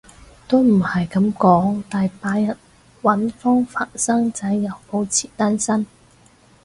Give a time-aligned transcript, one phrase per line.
[0.47, 2.57] 都唔係噉講，大把人
[3.03, 5.85] 搵方法生仔又保持單身